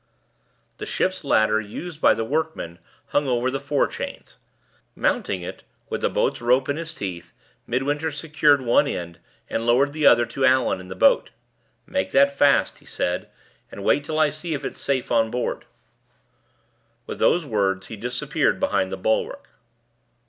[0.79, 4.37] The ship's ladder used by the workmen hung over the fore chains.
[4.95, 7.33] Mounting it, with the boat's rope in his teeth,
[7.67, 11.29] Midwinter secured one end, and lowered the other to Allan in the boat.
[11.85, 13.29] "Make that fast," he said,
[13.71, 15.65] "and wait till I see if it's all safe on board."
[17.05, 19.49] With those words, he disappeared behind the bulwark.